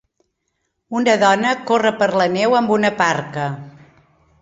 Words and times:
Una 0.99 1.13
dona 1.25 1.53
corre 1.73 1.93
per 2.01 2.09
la 2.23 2.29
neu 2.39 2.59
amb 2.63 2.77
una 2.81 2.95
parca. 3.07 3.49